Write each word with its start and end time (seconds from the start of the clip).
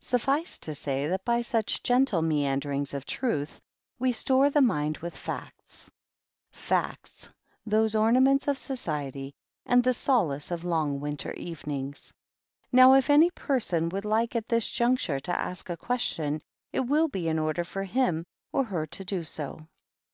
Suflfice 0.00 0.58
to 0.60 0.74
say 0.74 1.06
that 1.06 1.22
by 1.26 1.42
such 1.42 1.82
gentle 1.82 2.22
mean 2.22 2.58
derings 2.60 2.94
of 2.94 3.04
truth 3.04 3.60
we 3.98 4.10
store 4.10 4.48
the 4.48 4.62
mind 4.62 4.96
with 4.96 5.14
facts,— 5.14 5.90
facts, 6.50 7.28
those 7.66 7.94
ornaments 7.94 8.48
of 8.48 8.56
society 8.56 9.34
and 9.66 9.84
the 9.84 9.92
solace 9.92 10.50
of 10.50 10.64
long 10.64 10.98
winter 10.98 11.34
evenings. 11.34 12.14
Now, 12.72 12.94
if 12.94 13.10
any 13.10 13.28
person 13.28 13.90
would 13.90 14.06
like 14.06 14.34
at 14.34 14.48
this 14.48 14.70
juncture 14.70 15.20
to 15.20 15.38
ask 15.38 15.68
a 15.68 15.76
question, 15.76 16.40
it 16.72 16.80
will 16.80 17.08
be 17.08 17.28
in 17.28 17.38
order 17.38 17.62
for 17.62 17.84
him 17.84 18.24
or 18.52 18.64
her 18.64 18.86
to 18.86 19.04
do 19.04 19.24
so." 19.24 19.66